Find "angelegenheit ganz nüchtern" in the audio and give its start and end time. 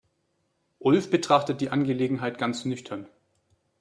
1.69-3.07